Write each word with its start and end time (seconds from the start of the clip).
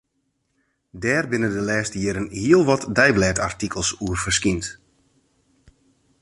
Dêr 1.01 1.23
binne 1.31 1.49
de 1.55 1.61
lêste 1.69 1.95
jierren 2.01 2.27
hiel 2.39 2.63
wat 2.69 2.83
deiblêdartikels 2.97 3.89
oer 4.05 4.19
ferskynd. 4.23 4.65